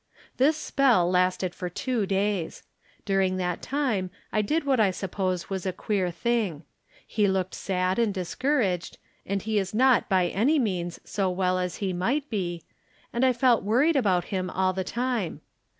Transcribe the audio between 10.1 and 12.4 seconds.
any 90 From Different Standpoints. means so well as he might